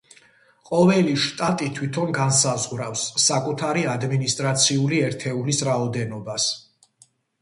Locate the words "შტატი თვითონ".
1.25-2.15